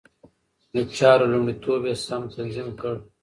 د 0.73 0.75
چارو 0.95 1.25
لومړيتوب 1.33 1.81
يې 1.89 1.93
سم 2.05 2.21
تنظيم 2.35 2.69
کړ. 2.79 2.93